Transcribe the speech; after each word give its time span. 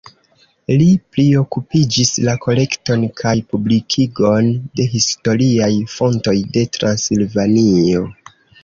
Li 0.81 0.85
priokupiĝis 1.17 2.13
la 2.29 2.35
kolekton 2.47 3.05
kaj 3.21 3.35
publikigon 3.53 4.51
de 4.81 4.89
historiaj 4.97 5.73
fontoj 5.99 6.39
de 6.59 6.67
Transilvanio. 6.81 8.07